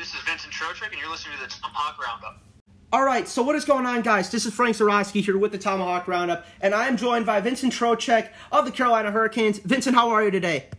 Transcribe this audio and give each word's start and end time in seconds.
this 0.00 0.14
is 0.14 0.20
Vincent 0.22 0.50
Trocheck, 0.50 0.90
and 0.90 0.98
you're 0.98 1.10
listening 1.10 1.36
to 1.36 1.44
the 1.44 1.50
Tomahawk 1.50 2.02
Roundup. 2.02 2.42
All 2.90 3.04
right, 3.04 3.28
so 3.28 3.42
what 3.42 3.54
is 3.54 3.66
going 3.66 3.84
on, 3.84 4.00
guys? 4.00 4.30
This 4.30 4.46
is 4.46 4.54
Frank 4.54 4.74
Zarowski 4.74 5.22
here 5.22 5.36
with 5.36 5.52
the 5.52 5.58
Tomahawk 5.58 6.08
Roundup, 6.08 6.46
and 6.62 6.74
I 6.74 6.88
am 6.88 6.96
joined 6.96 7.26
by 7.26 7.38
Vincent 7.42 7.74
Trocheck 7.74 8.30
of 8.50 8.64
the 8.64 8.72
Carolina 8.72 9.10
Hurricanes. 9.10 9.58
Vincent, 9.58 9.94
how 9.94 10.08
are 10.08 10.24
you 10.24 10.30
today? 10.30 10.70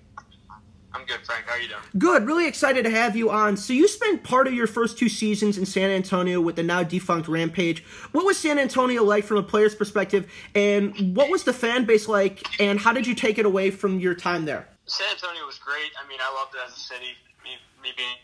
I'm 0.92 1.06
good, 1.06 1.20
Frank. 1.24 1.46
How 1.46 1.54
are 1.54 1.62
you 1.62 1.68
doing? 1.68 1.82
Good. 2.00 2.26
Really 2.26 2.48
excited 2.48 2.84
to 2.84 2.90
have 2.90 3.16
you 3.16 3.30
on. 3.30 3.56
So 3.56 3.74
you 3.74 3.88
spent 3.88 4.24
part 4.24 4.48
of 4.48 4.54
your 4.54 4.66
first 4.66 4.98
two 4.98 5.08
seasons 5.08 5.60
in 5.60 5.68
San 5.68 5.92
Antonio 5.92 6.42
with 6.42 6.56
the 6.56 6.64
now 6.64 6.82
defunct 6.82 7.28
Rampage. 7.28 7.84
What 8.14 8.26
was 8.26 8.40
San 8.40 8.58
Antonio 8.58 9.04
like 9.04 9.24
from 9.24 9.38
a 9.38 9.44
player's 9.44 9.76
perspective, 9.76 10.32
and 10.56 11.16
what 11.16 11.30
was 11.30 11.44
the 11.44 11.54
fan 11.54 11.86
base 11.86 12.08
like, 12.08 12.44
and 12.60 12.80
how 12.80 12.92
did 12.92 13.06
you 13.06 13.14
take 13.14 13.38
it 13.38 13.46
away 13.46 13.70
from 13.70 14.00
your 14.00 14.16
time 14.16 14.46
there? 14.46 14.68
San 14.88 15.08
Antonio 15.12 15.46
was 15.46 15.60
great. 15.60 15.92
I 16.04 16.10
mean, 16.10 16.20
I 16.20 16.34
loved 16.34 16.56
it 16.56 16.62
as 16.66 16.76
a 16.76 16.80
city. 16.80 17.16
Me, 17.44 17.52
me 17.82 17.90
being 17.96 18.18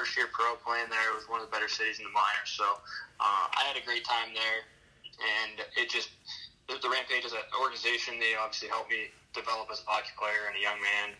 first 0.00 0.16
year 0.16 0.32
pro 0.32 0.56
playing 0.64 0.88
there, 0.88 1.12
it 1.12 1.16
was 1.20 1.28
one 1.28 1.44
of 1.44 1.44
the 1.44 1.52
better 1.52 1.68
cities 1.68 2.00
in 2.00 2.08
the 2.08 2.14
minors. 2.16 2.48
So 2.56 2.64
uh, 3.20 3.44
I 3.52 3.68
had 3.68 3.76
a 3.76 3.84
great 3.84 4.00
time 4.00 4.32
there, 4.32 4.64
and 5.20 5.60
it 5.76 5.92
just 5.92 6.08
the, 6.72 6.80
the 6.80 6.88
Rampage 6.88 7.28
as 7.28 7.36
an 7.36 7.44
organization, 7.60 8.16
they 8.16 8.32
obviously 8.32 8.72
helped 8.72 8.88
me 8.88 9.12
develop 9.36 9.68
as 9.68 9.84
a 9.84 9.86
hockey 9.92 10.16
player 10.16 10.48
and 10.48 10.56
a 10.56 10.62
young 10.64 10.80
man 10.80 11.12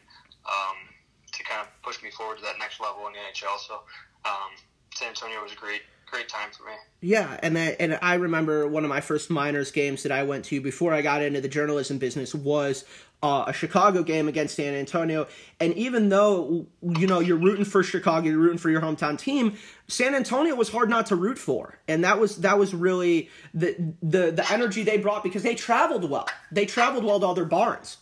um, 0.48 0.80
to 1.28 1.44
kind 1.44 1.60
of 1.60 1.68
push 1.84 2.00
me 2.00 2.08
forward 2.08 2.40
to 2.40 2.44
that 2.48 2.56
next 2.56 2.80
level 2.80 3.04
in 3.04 3.12
the 3.12 3.20
NHL. 3.20 3.60
So 3.60 3.84
um, 4.24 4.56
San 4.96 5.12
Antonio 5.12 5.44
was 5.44 5.52
a 5.52 5.60
great 5.60 5.84
great 6.10 6.28
time 6.28 6.50
for 6.50 6.64
me. 6.64 6.72
Yeah, 7.00 7.38
and 7.42 7.56
that, 7.56 7.76
and 7.80 7.98
I 8.02 8.14
remember 8.14 8.66
one 8.68 8.84
of 8.84 8.90
my 8.90 9.00
first 9.00 9.30
minors 9.30 9.70
games 9.70 10.02
that 10.02 10.12
I 10.12 10.22
went 10.24 10.44
to 10.46 10.60
before 10.60 10.92
I 10.92 11.02
got 11.02 11.22
into 11.22 11.40
the 11.40 11.48
journalism 11.48 11.98
business 11.98 12.34
was 12.34 12.84
uh, 13.22 13.44
a 13.46 13.52
Chicago 13.52 14.02
game 14.02 14.28
against 14.28 14.56
San 14.56 14.74
Antonio. 14.74 15.26
And 15.60 15.74
even 15.74 16.08
though 16.08 16.66
you 16.82 17.06
know 17.06 17.20
you're 17.20 17.36
rooting 17.36 17.64
for 17.64 17.82
Chicago, 17.82 18.28
you're 18.28 18.38
rooting 18.38 18.58
for 18.58 18.70
your 18.70 18.80
hometown 18.80 19.18
team, 19.18 19.56
San 19.88 20.14
Antonio 20.14 20.54
was 20.54 20.68
hard 20.70 20.90
not 20.90 21.06
to 21.06 21.16
root 21.16 21.38
for, 21.38 21.78
and 21.88 22.04
that 22.04 22.18
was 22.18 22.36
that 22.38 22.58
was 22.58 22.74
really 22.74 23.30
the 23.54 23.94
the 24.02 24.30
the 24.30 24.46
energy 24.50 24.82
they 24.82 24.98
brought 24.98 25.22
because 25.22 25.42
they 25.42 25.54
traveled 25.54 26.08
well. 26.08 26.28
They 26.50 26.66
traveled 26.66 27.04
well 27.04 27.20
to 27.20 27.26
other 27.26 27.44
barns. 27.44 27.98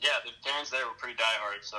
Yeah, 0.00 0.08
the 0.24 0.30
fans 0.48 0.70
there 0.70 0.86
were 0.86 0.94
pretty 0.94 1.16
diehard, 1.16 1.62
so 1.62 1.76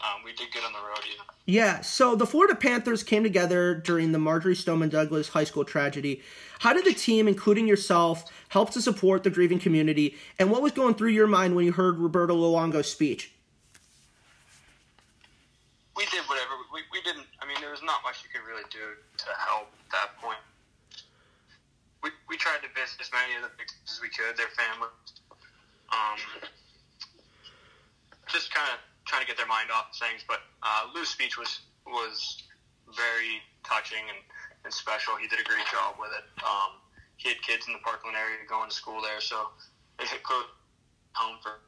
um, 0.00 0.22
we 0.24 0.32
did 0.32 0.52
good 0.52 0.64
on 0.64 0.72
the 0.72 0.78
road. 0.78 0.98
Either. 0.98 1.24
Yeah, 1.46 1.80
so 1.80 2.14
the 2.14 2.26
Florida 2.26 2.54
Panthers 2.54 3.02
came 3.02 3.22
together 3.22 3.74
during 3.74 4.12
the 4.12 4.18
Marjory 4.18 4.54
Stoneman 4.54 4.88
Douglas 4.88 5.28
high 5.28 5.44
school 5.44 5.64
tragedy. 5.64 6.22
How 6.60 6.72
did 6.72 6.84
the 6.84 6.94
team, 6.94 7.28
including 7.28 7.66
yourself, 7.66 8.30
help 8.48 8.70
to 8.70 8.82
support 8.82 9.22
the 9.22 9.30
grieving 9.30 9.58
community? 9.58 10.16
And 10.38 10.50
what 10.50 10.62
was 10.62 10.72
going 10.72 10.94
through 10.94 11.10
your 11.10 11.26
mind 11.26 11.56
when 11.56 11.64
you 11.64 11.72
heard 11.72 11.98
Roberto 11.98 12.34
Luongo's 12.36 12.90
speech? 12.90 13.32
We 15.96 16.04
did 16.06 16.22
whatever. 16.28 16.54
We, 16.72 16.82
we 16.92 17.00
didn't, 17.02 17.26
I 17.42 17.46
mean, 17.46 17.56
there 17.60 17.70
was 17.70 17.82
not 17.82 18.02
much 18.04 18.22
you 18.22 18.30
could 18.30 18.46
really 18.46 18.66
do 18.70 18.78
to 19.18 19.26
help 19.38 19.68
at 19.86 19.90
that 19.92 20.22
point. 20.22 20.38
We, 22.02 22.10
we 22.28 22.36
tried 22.36 22.62
to 22.62 22.68
visit 22.78 23.00
as 23.00 23.10
many 23.12 23.34
of 23.34 23.42
the 23.42 23.50
victims 23.58 23.82
as 23.90 24.00
we 24.00 24.08
could, 24.08 24.36
their 24.36 24.52
families. 24.54 24.94
Um, 25.90 26.18
just 28.28 28.52
kind 28.54 28.68
of 28.70 28.78
trying 29.08 29.24
to 29.24 29.26
get 29.26 29.40
their 29.40 29.48
mind 29.48 29.72
off 29.72 29.96
things. 29.96 30.22
But 30.28 30.44
uh, 30.62 30.92
Lou's 30.94 31.08
speech 31.08 31.40
was 31.40 31.64
was 31.88 32.44
very 32.92 33.40
touching 33.64 34.04
and, 34.12 34.20
and 34.64 34.72
special. 34.72 35.16
He 35.16 35.26
did 35.26 35.40
a 35.40 35.48
great 35.48 35.64
job 35.72 35.96
with 35.96 36.12
it. 36.12 36.24
Um, 36.44 36.76
he 37.16 37.32
had 37.32 37.40
kids 37.42 37.66
in 37.66 37.72
the 37.72 37.80
Parkland 37.80 38.14
area 38.14 38.44
going 38.44 38.68
to 38.68 38.76
school 38.76 39.00
there, 39.00 39.20
so 39.20 39.48
it 39.98 40.06
hit 40.06 40.22
close 40.22 40.46
home 41.16 41.40
for. 41.42 41.64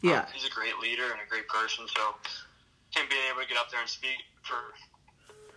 Yeah, 0.00 0.24
um, 0.24 0.32
he's 0.32 0.46
a 0.46 0.54
great 0.54 0.78
leader 0.78 1.10
and 1.12 1.20
a 1.20 1.28
great 1.28 1.50
person. 1.50 1.84
So 1.90 2.14
him 2.94 3.04
being 3.10 3.26
able 3.28 3.42
to 3.42 3.48
get 3.50 3.58
up 3.58 3.68
there 3.68 3.82
and 3.82 3.90
speak 3.90 4.24
for 4.46 4.72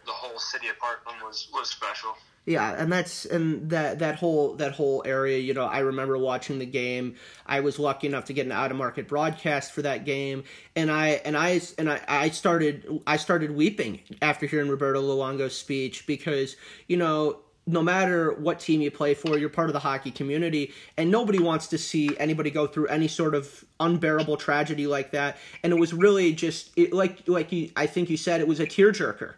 the 0.05 0.11
whole 0.11 0.38
city 0.38 0.67
of 0.67 0.77
Parkland 0.81 1.21
was 1.23 1.47
was 1.53 1.69
special. 1.69 2.17
Yeah, 2.45 2.75
and 2.77 2.91
that's 2.91 3.23
and 3.23 3.69
that 3.69 3.99
that 3.99 4.16
whole 4.16 4.55
that 4.55 4.73
whole 4.73 5.02
area, 5.05 5.38
you 5.38 5.53
know, 5.53 5.63
I 5.63 5.79
remember 5.79 6.18
watching 6.18 6.59
the 6.59 6.66
game. 6.66 7.16
I 7.45 7.62
was 7.62 7.79
lucky 7.79 8.06
enough 8.06 8.25
to 8.25 8.34
get 8.34 8.45
an 8.45 8.51
out 8.51 8.69
of 8.69 8.75
market 8.75 9.07
broadcast 9.07 9.72
for 9.72 9.81
that 9.84 10.03
game, 10.03 10.44
and 10.75 10.91
I 10.91 11.22
and 11.23 11.38
I 11.38 11.62
and 11.78 11.90
I, 11.90 12.01
I 12.06 12.29
started 12.31 13.01
I 13.07 13.16
started 13.16 13.51
weeping 13.51 14.01
after 14.22 14.45
hearing 14.45 14.68
Roberto 14.68 15.01
Luongo's 15.01 15.56
speech 15.56 16.06
because 16.06 16.57
you 16.88 16.97
know 16.97 17.40
no 17.66 17.81
matter 17.81 18.34
what 18.34 18.59
team 18.59 18.81
you 18.81 18.91
play 18.91 19.13
for, 19.13 19.38
you're 19.38 19.47
part 19.47 19.69
of 19.69 19.73
the 19.73 19.79
hockey 19.79 20.12
community, 20.12 20.73
and 20.97 21.09
nobody 21.09 21.39
wants 21.39 21.68
to 21.68 21.78
see 21.78 22.18
anybody 22.18 22.51
go 22.51 22.68
through 22.68 22.88
any 22.88 23.07
sort 23.07 23.35
of 23.35 23.63
unbearable 23.79 24.35
tragedy 24.35 24.85
like 24.85 25.12
that. 25.12 25.38
And 25.63 25.72
it 25.72 25.78
was 25.79 25.94
really 25.94 26.34
just 26.34 26.72
it, 26.75 26.91
like 26.91 27.25
like 27.25 27.53
you, 27.53 27.72
I 27.78 27.85
think 27.88 28.09
you 28.09 28.18
said 28.18 28.41
it 28.41 28.50
was 28.50 28.59
a 28.59 28.66
tearjerker. 28.68 29.35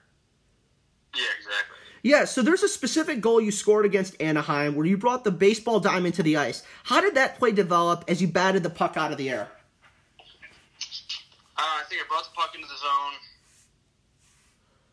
Yeah, 1.16 1.24
exactly. 1.40 1.65
Yeah, 2.06 2.30
so 2.30 2.46
there's 2.46 2.62
a 2.62 2.70
specific 2.70 3.18
goal 3.18 3.42
you 3.42 3.50
scored 3.50 3.82
against 3.82 4.14
Anaheim 4.22 4.78
where 4.78 4.86
you 4.86 4.94
brought 4.94 5.26
the 5.26 5.34
baseball 5.34 5.82
diamond 5.82 6.14
to 6.22 6.22
the 6.22 6.38
ice. 6.38 6.62
How 6.86 7.02
did 7.02 7.18
that 7.18 7.42
play 7.42 7.50
develop 7.50 8.06
as 8.06 8.22
you 8.22 8.30
batted 8.30 8.62
the 8.62 8.70
puck 8.70 8.94
out 8.94 9.10
of 9.10 9.18
the 9.18 9.26
air? 9.34 9.50
Uh, 11.58 11.66
I 11.66 11.82
think 11.90 12.06
I 12.06 12.06
brought 12.06 12.30
the 12.30 12.38
puck 12.38 12.54
into 12.54 12.70
the 12.70 12.78
zone, 12.78 13.18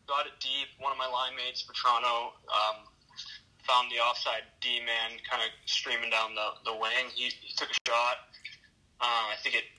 got 0.09 0.25
it 0.25 0.33
deep. 0.41 0.73
One 0.81 0.89
of 0.89 0.97
my 0.97 1.05
line 1.05 1.37
mates 1.37 1.61
Toronto 1.69 2.33
um, 2.49 2.89
found 3.61 3.93
the 3.93 4.01
offside 4.01 4.49
D 4.57 4.81
man 4.81 5.21
kind 5.29 5.45
of 5.45 5.53
streaming 5.69 6.09
down 6.09 6.33
the, 6.33 6.57
the 6.65 6.73
wing. 6.73 7.13
He, 7.13 7.29
he 7.29 7.53
took 7.53 7.69
a 7.69 7.77
shot. 7.85 8.25
Uh, 8.97 9.29
I 9.29 9.37
think 9.45 9.53
it 9.53 9.69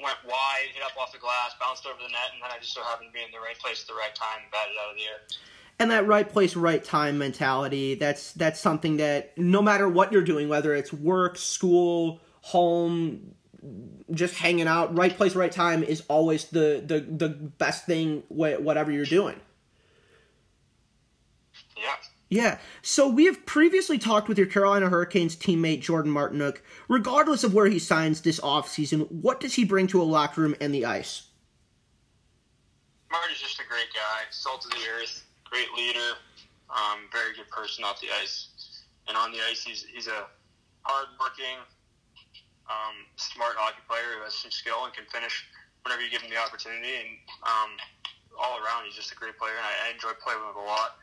went 0.00 0.16
wide, 0.24 0.72
hit 0.72 0.80
up 0.80 0.96
off 0.96 1.12
the 1.12 1.20
glass, 1.20 1.52
bounced 1.60 1.84
over 1.84 2.00
the 2.00 2.08
net, 2.08 2.32
and 2.32 2.40
then 2.40 2.48
I 2.48 2.56
just 2.64 2.72
so 2.72 2.80
happened 2.80 3.12
to 3.12 3.14
be 3.14 3.20
in 3.20 3.28
the 3.28 3.44
right 3.44 3.60
place 3.60 3.84
at 3.84 3.92
the 3.92 3.98
right 4.00 4.16
time 4.16 4.40
and 4.40 4.48
batted 4.48 4.72
out 4.80 4.88
of 4.88 4.96
the 4.96 5.04
air 5.04 5.20
and 5.78 5.90
that 5.90 6.06
right 6.06 6.28
place 6.28 6.56
right 6.56 6.82
time 6.82 7.18
mentality 7.18 7.94
that's 7.94 8.32
that's 8.32 8.60
something 8.60 8.96
that 8.96 9.36
no 9.36 9.60
matter 9.60 9.88
what 9.88 10.12
you're 10.12 10.22
doing 10.22 10.48
whether 10.48 10.74
it's 10.74 10.92
work 10.92 11.36
school 11.36 12.20
home 12.40 13.34
just 14.12 14.36
hanging 14.36 14.68
out 14.68 14.96
right 14.96 15.16
place 15.16 15.34
right 15.34 15.50
time 15.50 15.82
is 15.82 16.02
always 16.08 16.46
the 16.46 16.82
the, 16.84 17.00
the 17.00 17.28
best 17.28 17.86
thing 17.86 18.22
whatever 18.28 18.90
you're 18.90 19.04
doing. 19.04 19.40
Yeah. 21.76 21.94
Yeah, 22.28 22.58
so 22.82 23.06
we 23.06 23.26
have 23.26 23.46
previously 23.46 23.98
talked 23.98 24.28
with 24.28 24.36
your 24.36 24.48
Carolina 24.48 24.88
Hurricanes 24.88 25.36
teammate 25.36 25.80
Jordan 25.80 26.12
Martinook. 26.12 26.58
Regardless 26.88 27.44
of 27.44 27.54
where 27.54 27.66
he 27.66 27.78
signs 27.78 28.20
this 28.20 28.40
offseason, 28.40 29.08
what 29.12 29.38
does 29.38 29.54
he 29.54 29.64
bring 29.64 29.86
to 29.86 30.02
a 30.02 30.04
locker 30.04 30.40
room 30.40 30.56
and 30.60 30.74
the 30.74 30.84
ice? 30.84 31.28
Marty's 33.12 33.38
just 33.38 33.60
a 33.60 33.68
great 33.68 33.86
guy, 33.94 34.24
salt 34.30 34.64
of 34.64 34.72
the 34.72 34.78
earth 35.00 35.25
great 35.50 35.70
leader, 35.76 36.18
um, 36.70 37.06
very 37.12 37.34
good 37.34 37.48
person 37.50 37.84
off 37.84 38.00
the 38.00 38.08
ice, 38.22 38.48
and 39.08 39.16
on 39.16 39.32
the 39.32 39.38
ice 39.50 39.62
he's 39.62 39.86
he's 39.86 40.06
a 40.06 40.26
hardworking, 40.82 41.58
um, 42.70 42.96
smart 43.16 43.54
hockey 43.58 43.82
player 43.88 44.18
who 44.18 44.24
has 44.24 44.34
some 44.34 44.50
skill 44.50 44.86
and 44.86 44.94
can 44.94 45.06
finish 45.10 45.46
whenever 45.82 46.02
you 46.02 46.10
give 46.10 46.22
him 46.22 46.30
the 46.30 46.38
opportunity. 46.38 46.94
And 46.98 47.10
um, 47.42 47.70
all 48.38 48.58
around, 48.62 48.86
he's 48.86 48.98
just 48.98 49.10
a 49.12 49.18
great 49.18 49.38
player, 49.38 49.54
and 49.54 49.66
I, 49.66 49.90
I 49.90 49.94
enjoy 49.94 50.14
playing 50.22 50.42
with 50.42 50.54
him 50.54 50.62
a 50.62 50.66
lot. 50.66 50.98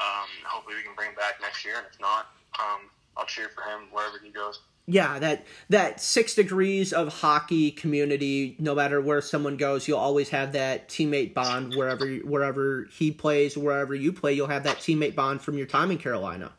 Um, 0.00 0.30
hopefully, 0.46 0.80
we 0.80 0.82
can 0.82 0.94
bring 0.94 1.12
him 1.12 1.18
back 1.18 1.38
next 1.38 1.64
year, 1.64 1.78
and 1.78 1.86
if 1.86 1.98
not, 2.00 2.32
um, 2.58 2.88
I'll 3.16 3.28
cheer 3.28 3.52
for 3.52 3.62
him 3.62 3.92
wherever 3.92 4.16
he 4.18 4.32
goes 4.32 4.62
yeah, 4.86 5.18
that 5.20 5.46
that 5.68 6.00
six 6.00 6.34
degrees 6.34 6.92
of 6.92 7.08
hockey 7.20 7.70
community. 7.70 8.56
No 8.58 8.74
matter 8.74 9.00
where 9.00 9.20
someone 9.20 9.56
goes, 9.56 9.86
you'll 9.86 9.98
always 9.98 10.30
have 10.30 10.52
that 10.52 10.88
teammate 10.88 11.34
bond 11.34 11.74
wherever 11.76 12.06
wherever 12.06 12.88
he 12.90 13.12
plays, 13.12 13.56
wherever 13.56 13.94
you 13.94 14.12
play. 14.12 14.32
You'll 14.32 14.48
have 14.48 14.64
that 14.64 14.78
teammate 14.78 15.14
bond 15.14 15.40
from 15.40 15.56
your 15.56 15.66
time 15.66 15.90
in 15.90 15.98
Carolina. 15.98 16.52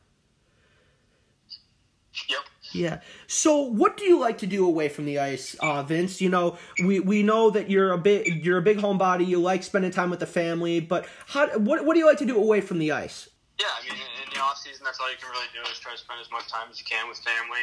Yep. 2.29 2.39
Yeah. 2.71 2.99
So, 3.27 3.61
what 3.61 3.97
do 3.97 4.05
you 4.05 4.19
like 4.19 4.39
to 4.39 4.47
do 4.47 4.65
away 4.65 4.89
from 4.89 5.05
the 5.05 5.19
ice, 5.19 5.55
uh, 5.59 5.83
Vince? 5.83 6.21
You 6.21 6.29
know, 6.29 6.57
we, 6.83 6.99
we 6.99 7.21
know 7.23 7.49
that 7.51 7.69
you're 7.69 7.91
a 7.91 7.97
big 7.97 8.43
you're 8.43 8.57
a 8.57 8.63
big 8.63 8.77
homebody. 8.77 9.27
You 9.27 9.39
like 9.39 9.63
spending 9.63 9.91
time 9.91 10.09
with 10.09 10.19
the 10.19 10.25
family, 10.25 10.79
but 10.79 11.05
how 11.27 11.47
what 11.59 11.85
what 11.85 11.93
do 11.93 11.99
you 11.99 12.05
like 12.05 12.19
to 12.19 12.25
do 12.25 12.37
away 12.37 12.61
from 12.61 12.79
the 12.79 12.91
ice? 12.91 13.29
Yeah, 13.59 13.67
I 13.67 13.83
mean, 13.93 14.01
in 14.25 14.33
the 14.33 14.39
off 14.39 14.57
season, 14.57 14.81
that's 14.83 14.99
all 14.99 15.11
you 15.11 15.17
can 15.21 15.29
really 15.29 15.45
do 15.53 15.61
is 15.69 15.77
try 15.77 15.91
to 15.91 15.97
spend 15.97 16.19
as 16.19 16.31
much 16.31 16.47
time 16.47 16.67
as 16.71 16.79
you 16.79 16.85
can 16.85 17.07
with 17.07 17.19
family. 17.19 17.61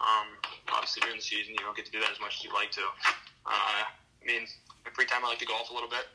Um, 0.00 0.40
obviously, 0.72 1.04
during 1.04 1.20
the 1.20 1.24
season, 1.24 1.52
you 1.52 1.60
don't 1.60 1.76
get 1.76 1.84
to 1.84 1.92
do 1.92 2.00
that 2.00 2.10
as 2.10 2.20
much 2.20 2.40
as 2.40 2.44
you'd 2.44 2.56
like 2.56 2.72
to. 2.72 2.84
Uh, 3.44 3.84
I 3.84 4.24
mean, 4.24 4.48
free 4.96 5.04
time, 5.04 5.24
I 5.24 5.36
like 5.36 5.40
to 5.44 5.48
golf 5.48 5.68
a 5.70 5.74
little 5.76 5.88
bit. 5.92 6.08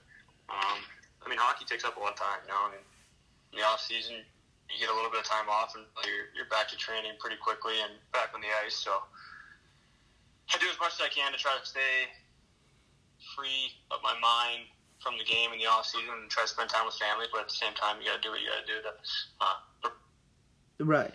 Um, 0.49 0.81
I 1.21 1.29
mean, 1.29 1.37
hockey 1.37 1.65
takes 1.65 1.85
up 1.85 1.97
a 1.97 2.01
lot 2.01 2.13
of 2.13 2.19
time. 2.19 2.41
You 2.45 2.53
know, 2.53 2.61
I 2.65 2.69
mean, 2.73 2.85
in 3.53 3.61
the 3.61 3.65
off 3.65 3.81
season, 3.81 4.25
you 4.69 4.77
get 4.81 4.89
a 4.89 4.95
little 4.95 5.13
bit 5.13 5.21
of 5.21 5.29
time 5.29 5.49
off, 5.49 5.77
and 5.77 5.85
you're, 6.05 6.33
you're 6.33 6.49
back 6.49 6.69
to 6.73 6.77
training 6.77 7.13
pretty 7.21 7.37
quickly 7.37 7.77
and 7.85 7.97
back 8.13 8.33
on 8.33 8.41
the 8.41 8.49
ice. 8.65 8.77
So 8.77 9.05
I 10.53 10.57
do 10.57 10.65
as 10.69 10.77
much 10.81 10.97
as 10.97 11.01
I 11.05 11.09
can 11.09 11.33
to 11.33 11.37
try 11.37 11.53
to 11.53 11.65
stay 11.65 12.09
free 13.33 13.73
of 13.89 14.01
my 14.01 14.13
mind 14.21 14.69
from 15.01 15.17
the 15.17 15.25
game 15.25 15.53
in 15.53 15.59
the 15.59 15.65
off 15.65 15.85
season 15.85 16.09
and 16.09 16.29
try 16.29 16.43
to 16.43 16.49
spend 16.49 16.69
time 16.69 16.85
with 16.85 16.97
family, 16.97 17.25
but 17.29 17.41
at 17.41 17.49
the 17.49 17.57
same 17.57 17.73
time, 17.73 18.01
you 18.01 18.09
got 18.09 18.21
to 18.21 18.25
do 18.25 18.33
what 18.33 18.41
you 18.41 18.49
got 18.49 18.65
to 18.65 18.69
do 18.69 18.77
to. 18.81 18.91
Uh, 19.41 19.89
right. 20.81 21.13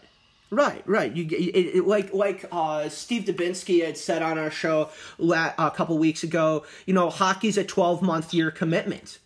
Right, 0.51 0.83
right. 0.85 1.15
You 1.15 1.27
it, 1.31 1.77
it, 1.77 1.87
like 1.87 2.13
like 2.13 2.45
uh, 2.51 2.89
Steve 2.89 3.23
Dubinsky 3.23 3.85
had 3.85 3.97
said 3.97 4.21
on 4.21 4.37
our 4.37 4.51
show 4.51 4.91
la- 5.17 5.53
a 5.57 5.71
couple 5.71 5.97
weeks 5.97 6.25
ago. 6.25 6.65
You 6.87 6.95
know, 6.95 7.09
hockey's 7.09 7.57
a 7.57 7.63
twelve 7.63 8.03
month 8.03 8.35
year 8.35 8.51
commitment. 8.51 9.21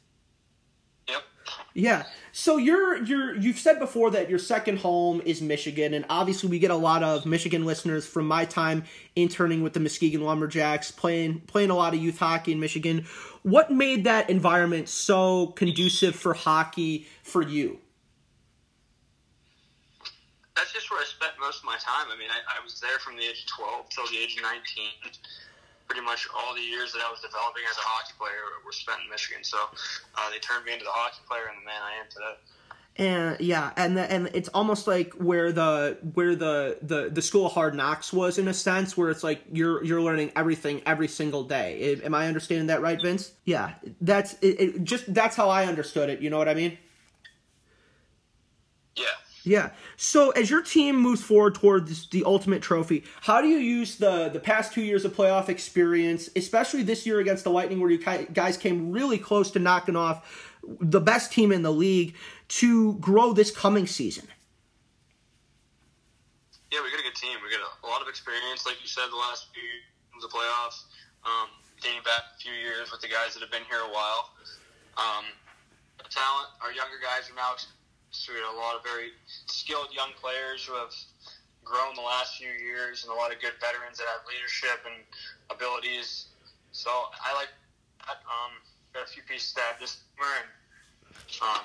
Yep. 1.09 1.23
Yeah. 1.73 2.03
So 2.33 2.59
you're 2.59 3.03
you're 3.05 3.35
you've 3.37 3.59
said 3.59 3.79
before 3.79 4.11
that 4.11 4.29
your 4.29 4.39
second 4.39 4.81
home 4.81 5.23
is 5.25 5.41
Michigan, 5.41 5.95
and 5.95 6.05
obviously 6.11 6.51
we 6.51 6.59
get 6.59 6.71
a 6.71 6.77
lot 6.77 7.03
of 7.03 7.25
Michigan 7.25 7.65
listeners 7.65 8.07
from 8.07 8.29
my 8.29 8.45
time 8.45 8.85
interning 9.17 9.63
with 9.63 9.73
the 9.73 9.81
Muskegon 9.81 10.21
Lumberjacks, 10.21 10.91
playing 10.91 11.41
playing 11.47 11.71
a 11.71 11.75
lot 11.75 11.95
of 11.95 12.01
youth 12.03 12.19
hockey 12.19 12.53
in 12.53 12.61
Michigan. 12.61 13.07
What 13.45 13.71
made 13.71 14.05
that 14.05 14.29
environment 14.29 14.91
so 14.91 15.47
conducive 15.49 16.15
for 16.15 16.35
hockey 16.35 17.07
for 17.23 17.41
you? 17.41 17.79
that's 20.57 20.73
just 20.73 20.84
where 20.95 21.03
I 21.03 21.11
spent 21.11 21.35
most 21.43 21.59
of 21.59 21.67
my 21.67 21.75
time. 21.83 22.07
I 22.07 22.15
mean, 22.15 22.31
I, 22.31 22.39
I 22.47 22.63
was 22.63 22.79
there 22.79 23.03
from 23.03 23.19
the 23.19 23.27
age 23.27 23.43
of 23.51 23.91
12 23.91 23.91
till 23.91 24.07
the 24.15 24.23
age 24.23 24.39
of 24.39 24.47
19. 24.47 25.11
Pretty 25.91 26.07
much 26.07 26.31
all 26.31 26.55
the 26.55 26.63
years 26.63 26.95
that 26.95 27.03
I 27.03 27.11
was 27.11 27.19
developing 27.19 27.67
as 27.67 27.77
a 27.77 27.83
hockey 27.83 28.15
player 28.15 28.63
were 28.63 28.73
spent 28.73 29.03
in 29.03 29.11
Michigan. 29.11 29.43
So 29.43 29.59
uh, 30.15 30.31
they 30.31 30.39
turned 30.39 30.65
me 30.65 30.73
into 30.73 30.87
the 30.87 30.95
hockey 30.95 31.21
player 31.27 31.51
and 31.51 31.59
the 31.59 31.67
man 31.67 31.83
I 31.83 31.99
am 31.99 32.07
today. 32.07 32.39
And 32.97 33.41
yeah, 33.41 33.73
and 33.77 33.97
the, 33.97 34.11
and 34.11 34.31
it's 34.35 34.49
almost 34.51 34.87
like 34.87 35.13
where 35.15 35.51
the 35.51 35.99
where 36.15 36.37
the, 36.37 36.79
the 36.81 37.11
the 37.11 37.23
school 37.23 37.47
of 37.47 37.53
hard 37.53 37.75
knocks 37.75 38.13
was 38.13 38.39
in 38.39 38.47
a 38.47 38.55
sense, 38.55 38.97
where 38.97 39.11
it's 39.11 39.25
like 39.25 39.43
you're 39.53 39.83
you're 39.83 40.01
learning 40.01 40.31
everything 40.37 40.81
every 40.87 41.09
single 41.09 41.43
day. 41.43 42.01
Am 42.05 42.15
I 42.15 42.29
understanding 42.29 42.69
that 42.69 42.83
right, 42.83 43.03
Vince? 43.03 43.33
Yeah, 43.45 43.75
that's 44.01 44.35
it, 44.35 44.61
it 44.61 44.85
just 44.85 45.13
that's 45.13 45.35
how 45.35 45.49
I 45.51 45.67
understood 45.67 46.09
it. 46.09 46.21
You 46.21 46.31
know 46.31 46.39
what 46.39 46.49
I 46.49 46.55
mean? 46.55 46.79
Yeah. 49.45 49.71
So 49.97 50.31
as 50.31 50.49
your 50.49 50.63
team 50.63 50.97
moves 50.97 51.23
forward 51.23 51.55
towards 51.55 52.09
the 52.09 52.25
ultimate 52.25 52.63
trophy, 52.63 53.05
how 53.21 53.43
do 53.43 53.49
you 53.49 53.59
use 53.59 53.97
the 53.97 54.31
the 54.31 54.41
past 54.41 54.73
two 54.73 54.81
years 54.81 55.05
of 55.05 55.15
playoff 55.15 55.51
experience, 55.51 56.31
especially 56.35 56.83
this 56.83 57.05
year 57.05 57.21
against 57.21 57.45
the 57.45 57.51
Lightning, 57.51 57.79
where 57.79 57.91
you 57.91 57.99
guys 57.99 58.57
came 58.57 58.91
really 58.91 59.19
close 59.19 59.51
to 59.53 59.59
knocking 59.59 59.97
off 59.97 60.57
the 60.81 61.01
best 61.01 61.31
team 61.31 61.53
in 61.53 61.61
the 61.61 61.71
league, 61.71 62.17
to 62.49 62.95
grow 62.95 63.35
this 63.35 63.51
coming 63.51 63.87
season? 63.87 64.27
Yeah, 66.73 66.81
we 66.83 66.91
got 66.91 67.01
a 67.01 67.05
good 67.05 67.15
team. 67.15 67.37
We 67.45 67.53
got 67.53 67.61
a, 67.61 67.87
lot 67.87 68.01
of 68.01 68.09
experience, 68.09 68.65
like 68.65 68.81
you 68.81 68.89
said, 68.89 69.05
the 69.13 69.17
last 69.17 69.53
few 69.53 69.63
years 69.63 69.85
of 70.17 70.23
the 70.25 70.33
playoffs, 70.33 70.89
um, 71.23 71.53
dating 71.83 72.03
back 72.03 72.33
a 72.35 72.41
few 72.41 72.53
years 72.53 72.91
with 72.91 73.03
the 73.03 73.09
guys 73.09 73.35
that 73.35 73.41
have 73.45 73.53
been 73.53 73.69
here 73.69 73.85
a 73.85 73.93
while. 73.93 74.33
Um, 74.97 75.29
talent, 76.09 76.49
our 76.63 76.73
younger 76.73 76.97
guys 77.03 77.29
are 77.29 77.37
now 77.37 77.53
so 77.59 77.69
we 78.29 78.39
had 78.39 78.47
a 78.47 78.57
lot 78.57 78.77
of 78.77 78.83
very 78.83 79.11
skilled 79.47 79.89
young 79.93 80.11
players 80.21 80.65
who 80.65 80.75
have 80.75 80.95
grown 81.65 81.95
the 81.95 82.03
last 82.03 82.37
few 82.39 82.51
years, 82.65 83.03
and 83.05 83.13
a 83.13 83.17
lot 83.17 83.33
of 83.33 83.41
good 83.41 83.57
veterans 83.61 83.99
that 83.99 84.07
have 84.07 84.23
leadership 84.29 84.85
and 84.87 85.03
abilities. 85.51 86.29
So 86.73 86.91
I 86.91 87.35
like 87.35 87.49
that. 88.07 88.23
Um, 88.29 88.53
got 88.93 89.05
a 89.05 89.11
few 89.11 89.23
pieces 89.23 89.53
to 89.55 89.61
add 89.61 89.81
this 89.81 89.99
summer, 90.17 90.31
and 90.41 90.49
um, 91.43 91.65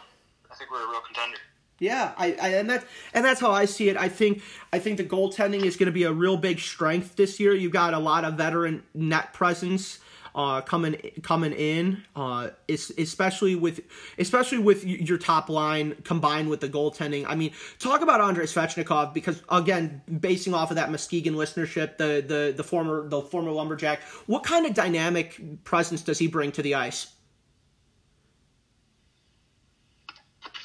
I 0.51 0.55
think 0.55 0.71
we're 0.71 0.85
a 0.85 0.89
real 0.89 1.01
contender. 1.01 1.37
Yeah, 1.79 2.13
I, 2.17 2.35
I 2.41 2.47
and 2.59 2.69
that's 2.69 2.85
and 3.13 3.23
that's 3.23 3.39
how 3.39 3.51
I 3.51 3.65
see 3.65 3.87
it. 3.87 3.95
I 3.95 4.09
think 4.09 4.41
I 4.73 4.79
think 4.79 4.97
the 4.97 5.05
goaltending 5.05 5.63
is 5.63 5.77
going 5.77 5.87
to 5.87 5.93
be 5.93 6.03
a 6.03 6.11
real 6.11 6.35
big 6.35 6.59
strength 6.59 7.15
this 7.15 7.39
year. 7.39 7.53
You've 7.53 7.71
got 7.71 7.93
a 7.93 7.99
lot 7.99 8.25
of 8.25 8.33
veteran 8.33 8.83
net 8.93 9.33
presence 9.33 9.99
uh, 10.35 10.61
coming 10.61 10.95
coming 11.23 11.53
in, 11.53 12.03
uh, 12.15 12.49
especially 12.67 13.55
with 13.55 13.81
especially 14.17 14.59
with 14.59 14.83
your 14.83 15.17
top 15.17 15.49
line 15.49 15.95
combined 16.03 16.49
with 16.49 16.61
the 16.61 16.69
goaltending. 16.69 17.25
I 17.27 17.35
mean, 17.35 17.51
talk 17.79 18.01
about 18.01 18.21
Andrei 18.21 18.45
Svechnikov 18.45 19.13
because 19.13 19.41
again, 19.49 20.01
basing 20.19 20.53
off 20.53 20.71
of 20.71 20.75
that 20.75 20.91
Muskegon 20.91 21.35
listenership, 21.35 21.97
the 21.97 22.23
the 22.25 22.53
the 22.55 22.63
former 22.63 23.07
the 23.07 23.21
former 23.21 23.51
lumberjack, 23.51 24.01
what 24.27 24.43
kind 24.43 24.65
of 24.65 24.73
dynamic 24.73 25.63
presence 25.63 26.01
does 26.01 26.17
he 26.17 26.27
bring 26.27 26.51
to 26.53 26.61
the 26.61 26.75
ice? 26.75 27.13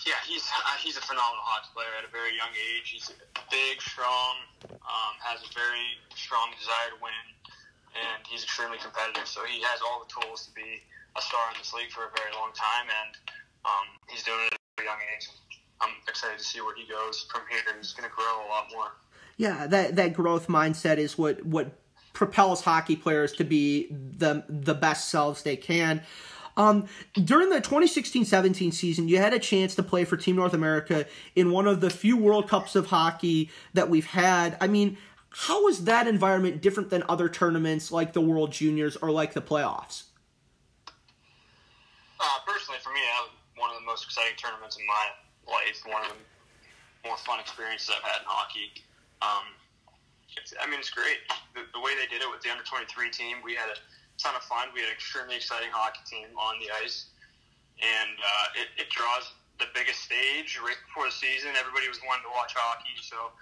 Yeah, 0.07 0.13
he's 0.27 0.45
uh, 0.45 0.77
he's 0.83 0.97
a 0.97 1.01
phenomenal 1.01 1.41
hockey 1.41 1.69
player 1.75 1.89
at 1.99 2.05
a 2.07 2.13
very 2.13 2.37
young 2.37 2.53
age. 2.53 2.91
He's 2.91 3.11
big, 3.51 3.81
strong, 3.81 4.37
um, 4.69 5.15
has 5.25 5.41
a 5.41 5.53
very 5.55 5.97
strong 6.15 6.51
desire 6.59 6.91
to 6.93 6.99
win 7.01 7.15
and 7.95 8.27
he's 8.27 8.43
extremely 8.43 8.79
competitive. 8.79 9.27
So 9.27 9.45
he 9.45 9.63
has 9.63 9.81
all 9.81 10.05
the 10.05 10.11
tools 10.11 10.47
to 10.47 10.55
be 10.55 10.83
a 11.17 11.23
star 11.23 11.41
in 11.53 11.59
this 11.59 11.73
league 11.73 11.91
for 11.91 12.07
a 12.07 12.13
very 12.19 12.33
long 12.35 12.51
time, 12.55 12.91
and 12.91 13.13
um, 13.65 13.87
he's 14.11 14.23
doing 14.23 14.39
it 14.47 14.55
at 14.55 14.83
a 14.83 14.85
young 14.85 14.99
age. 15.15 15.31
I'm 15.81 15.95
excited 16.09 16.39
to 16.39 16.45
see 16.45 16.61
where 16.61 16.75
he 16.75 16.87
goes 16.87 17.27
from 17.31 17.43
here. 17.51 17.61
He's 17.79 17.93
going 17.93 18.09
to 18.09 18.15
grow 18.15 18.47
a 18.47 18.49
lot 18.49 18.69
more. 18.73 18.93
Yeah, 19.37 19.67
that 19.67 19.97
that 19.97 20.15
growth 20.15 20.47
mindset 20.49 20.99
is 20.99 21.19
what 21.19 21.45
what 21.45 21.73
propels 22.13 22.63
hockey 22.63 22.97
players 22.97 23.33
to 23.33 23.45
be 23.45 23.89
the 23.91 24.45
the 24.49 24.75
best 24.75 25.11
selves 25.11 25.43
they 25.43 25.57
can. 25.57 26.03
Um, 26.57 26.87
during 27.15 27.51
the 27.51 27.61
2016-17 27.61 28.73
season, 28.73 29.09
you 29.09 29.19
had 29.19 29.35
a 29.35 29.41
chance 29.41 29.75
to 29.75 29.83
play 29.83 30.05
for 30.05 30.17
Team 30.17 30.37
North 30.37 30.55
America 30.55 31.05
in 31.35 31.51
one 31.51 31.67
of 31.67 31.81
the 31.81 31.91
few 31.91 32.17
World 32.17 32.49
Cups 32.49 32.77
of 32.77 32.87
hockey 32.87 33.51
that 33.73 33.91
we've 33.91 34.07
had. 34.07 34.57
I 34.61 34.69
mean, 34.69 34.97
how 35.35 35.67
is 35.67 35.85
that 35.91 36.07
environment 36.07 36.63
different 36.63 36.91
than 36.91 37.03
other 37.09 37.29
tournaments 37.29 37.91
like 37.91 38.13
the 38.13 38.21
World 38.21 38.53
Juniors 38.53 38.95
or 38.95 39.11
like 39.11 39.35
the 39.35 39.43
playoffs? 39.43 40.07
Uh, 42.23 42.39
personally, 42.47 42.79
for 42.79 42.95
me, 42.95 43.03
that 43.03 43.27
was 43.27 43.35
one 43.59 43.71
of 43.75 43.77
the 43.77 43.85
most 43.85 44.07
exciting 44.07 44.39
tournaments 44.39 44.79
in 44.79 44.87
my 44.87 45.11
life. 45.51 45.83
One 45.91 46.07
of 46.07 46.15
the 46.15 46.21
more 47.03 47.19
fun 47.19 47.43
experiences 47.43 47.91
I've 47.91 48.07
had 48.07 48.23
in 48.23 48.31
hockey. 48.31 48.79
Um, 49.27 49.51
I 50.63 50.71
mean, 50.71 50.79
it's 50.79 50.95
great. 50.95 51.19
The, 51.59 51.67
the, 51.75 51.83
way 51.83 51.99
they 51.99 52.07
did 52.07 52.23
it 52.23 52.31
with 52.31 52.39
the 52.47 52.55
under 52.55 52.63
23 52.63 52.87
team, 53.11 53.43
we 53.43 53.59
had 53.59 53.67
a 53.75 53.79
ton 54.23 54.39
of 54.39 54.43
fun. 54.47 54.71
We 54.71 54.87
had 54.87 54.91
an 54.91 54.95
extremely 54.95 55.35
exciting 55.35 55.75
hockey 55.75 56.07
team 56.07 56.31
on 56.39 56.63
the 56.63 56.71
ice. 56.79 57.11
And 57.83 58.15
uh, 58.23 58.63
it, 58.63 58.87
it 58.87 58.89
draws 58.95 59.35
the 59.59 59.67
biggest 59.75 59.99
stage 60.07 60.59
right 60.63 60.79
before 60.87 61.11
the 61.11 61.17
season. 61.19 61.59
Everybody 61.59 61.91
was 61.91 61.99
wanting 62.07 62.27
to 62.27 62.35
watch 62.35 62.55
hockey, 62.55 62.95
so 63.03 63.35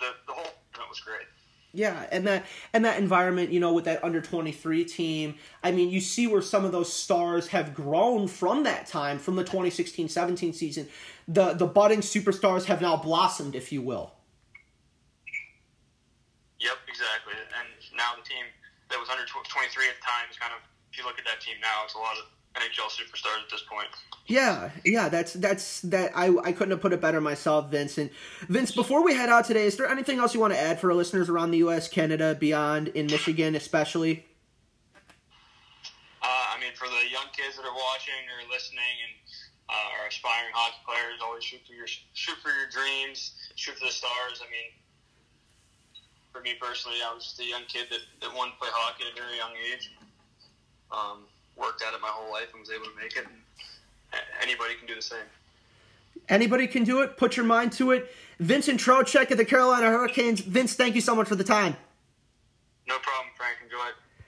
the 0.00 0.06
the 0.26 0.32
whole 0.32 0.52
event 0.74 0.88
was 0.88 1.00
great. 1.00 1.26
Yeah, 1.72 2.06
and 2.10 2.26
that 2.26 2.46
and 2.72 2.84
that 2.86 2.98
environment, 2.98 3.52
you 3.52 3.60
know, 3.60 3.74
with 3.74 3.84
that 3.84 4.02
under 4.02 4.22
twenty 4.22 4.52
three 4.52 4.84
team, 4.84 5.34
I 5.62 5.72
mean, 5.72 5.90
you 5.90 6.00
see 6.00 6.26
where 6.26 6.40
some 6.40 6.64
of 6.64 6.72
those 6.72 6.90
stars 6.90 7.48
have 7.48 7.74
grown 7.74 8.28
from 8.28 8.64
that 8.64 8.86
time, 8.86 9.18
from 9.18 9.36
the 9.36 9.44
2016-17 9.44 10.54
season. 10.54 10.88
The 11.28 11.52
the 11.52 11.66
budding 11.66 12.00
superstars 12.00 12.64
have 12.64 12.80
now 12.80 12.96
blossomed, 12.96 13.54
if 13.54 13.72
you 13.72 13.82
will. 13.82 14.12
Yep, 16.60 16.78
exactly. 16.88 17.34
And 17.36 17.68
now 17.94 18.16
the 18.16 18.26
team 18.26 18.46
that 18.88 18.98
was 18.98 19.10
under 19.10 19.26
twenty 19.26 19.68
three 19.68 19.88
at 19.88 20.00
the 20.00 20.06
time 20.06 20.24
is 20.30 20.38
kind 20.38 20.52
of, 20.56 20.64
if 20.90 20.96
you 20.96 21.04
look 21.04 21.18
at 21.18 21.26
that 21.26 21.42
team 21.42 21.56
now, 21.60 21.84
it's 21.84 21.94
a 21.94 21.98
lot 21.98 22.16
of 22.16 22.24
NHL 22.56 22.88
superstars 22.88 23.42
at 23.44 23.50
this 23.50 23.62
point. 23.68 23.88
Yeah, 24.26 24.70
yeah, 24.84 25.08
that's 25.08 25.34
that's 25.34 25.80
that. 25.82 26.12
I 26.14 26.34
I 26.42 26.52
couldn't 26.52 26.70
have 26.70 26.80
put 26.80 26.92
it 26.92 27.00
better 27.00 27.20
myself, 27.20 27.70
Vince. 27.70 27.98
And 27.98 28.10
Vince, 28.48 28.72
before 28.72 29.04
we 29.04 29.14
head 29.14 29.28
out 29.28 29.44
today, 29.44 29.66
is 29.66 29.76
there 29.76 29.88
anything 29.88 30.18
else 30.18 30.34
you 30.34 30.40
want 30.40 30.54
to 30.54 30.60
add 30.60 30.80
for 30.80 30.90
our 30.90 30.96
listeners 30.96 31.28
around 31.28 31.50
the 31.50 31.58
U.S., 31.58 31.88
Canada, 31.88 32.34
beyond, 32.34 32.88
in 32.88 33.06
Michigan, 33.06 33.54
especially? 33.54 34.26
Uh, 36.22 36.26
I 36.26 36.58
mean, 36.60 36.72
for 36.74 36.88
the 36.88 37.06
young 37.10 37.30
kids 37.36 37.56
that 37.56 37.62
are 37.62 37.76
watching 37.76 38.18
or 38.26 38.50
listening 38.50 38.96
and 39.06 39.14
uh, 39.68 40.00
are 40.00 40.08
aspiring 40.08 40.50
hockey 40.52 40.80
players, 40.86 41.20
always 41.22 41.44
shoot 41.44 41.60
for 41.66 41.74
your 41.74 41.86
shoot 41.86 42.36
for 42.42 42.50
your 42.50 42.68
dreams, 42.72 43.34
shoot 43.54 43.76
for 43.78 43.86
the 43.86 43.92
stars. 43.92 44.42
I 44.42 44.50
mean, 44.50 44.74
for 46.32 46.42
me 46.42 46.54
personally, 46.60 46.98
I 47.04 47.14
was 47.14 47.24
just 47.24 47.40
a 47.40 47.44
young 47.44 47.62
kid 47.68 47.86
that, 47.90 48.00
that 48.20 48.34
wanted 48.34 48.52
to 48.52 48.58
play 48.58 48.68
hockey 48.72 49.04
at 49.06 49.12
a 49.12 49.16
very 49.16 49.36
young 49.36 49.54
age. 49.72 49.92
Um, 50.90 51.30
worked 51.56 51.82
at 51.82 51.94
it 51.94 52.00
my 52.00 52.08
whole 52.08 52.32
life 52.32 52.48
and 52.52 52.60
was 52.60 52.70
able 52.70 52.84
to 52.84 52.96
make 53.00 53.16
it. 53.16 53.26
anybody 54.42 54.74
can 54.74 54.86
do 54.86 54.94
the 54.94 55.02
same. 55.02 55.18
Anybody 56.28 56.66
can 56.66 56.84
do 56.84 57.02
it. 57.02 57.16
Put 57.16 57.36
your 57.36 57.46
mind 57.46 57.72
to 57.72 57.92
it. 57.92 58.12
Vincent 58.40 58.80
Trocheck 58.80 59.30
of 59.30 59.38
the 59.38 59.44
Carolina 59.44 59.86
Hurricanes. 59.86 60.40
Vince, 60.40 60.74
thank 60.74 60.94
you 60.94 61.00
so 61.00 61.14
much 61.14 61.28
for 61.28 61.36
the 61.36 61.44
time. 61.44 61.76
No 62.88 62.98
problem, 62.98 63.32
Frank. 63.36 63.56
Enjoy 63.62 63.76
it. 63.76 63.94